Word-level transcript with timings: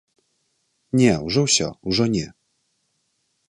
Не, 1.01 1.11
ужо 1.27 1.39
ўсё, 1.49 1.69
ужо 1.91 2.11
не. 2.17 2.25